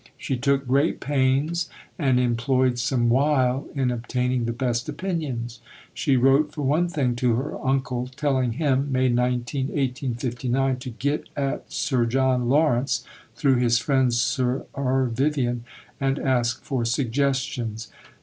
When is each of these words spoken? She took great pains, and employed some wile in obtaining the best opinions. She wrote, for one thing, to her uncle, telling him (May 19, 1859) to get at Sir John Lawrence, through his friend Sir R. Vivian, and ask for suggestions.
She 0.17 0.35
took 0.35 0.65
great 0.67 0.99
pains, 0.99 1.69
and 1.99 2.19
employed 2.19 2.79
some 2.79 3.07
wile 3.07 3.67
in 3.75 3.91
obtaining 3.91 4.45
the 4.45 4.51
best 4.51 4.89
opinions. 4.89 5.59
She 5.93 6.17
wrote, 6.17 6.51
for 6.51 6.63
one 6.63 6.87
thing, 6.89 7.13
to 7.17 7.35
her 7.35 7.55
uncle, 7.63 8.07
telling 8.15 8.53
him 8.53 8.91
(May 8.91 9.09
19, 9.09 9.67
1859) 9.67 10.77
to 10.77 10.89
get 10.89 11.29
at 11.35 11.71
Sir 11.71 12.07
John 12.07 12.49
Lawrence, 12.49 13.05
through 13.35 13.57
his 13.57 13.77
friend 13.77 14.11
Sir 14.11 14.65
R. 14.73 15.05
Vivian, 15.05 15.65
and 15.99 16.17
ask 16.17 16.63
for 16.63 16.83
suggestions. 16.83 17.89